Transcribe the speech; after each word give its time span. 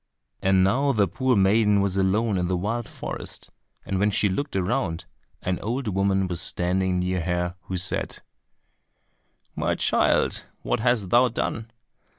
And 0.41 0.63
now 0.63 0.93
the 0.93 1.07
poor 1.07 1.35
maiden 1.35 1.79
was 1.79 1.95
alone 1.95 2.39
in 2.39 2.47
the 2.47 2.57
wild 2.57 2.89
forest, 2.89 3.51
and 3.85 3.99
when 3.99 4.09
she 4.09 4.29
looked 4.29 4.55
around, 4.55 5.05
an 5.43 5.59
old 5.59 5.89
woman 5.89 6.27
was 6.27 6.41
standing 6.41 6.97
near 6.97 7.21
her 7.21 7.53
who 7.65 7.77
said, 7.77 8.23
"My 9.55 9.75
child, 9.75 10.43
what 10.63 10.79
hast 10.79 11.11
thou 11.11 11.27
done? 11.27 11.69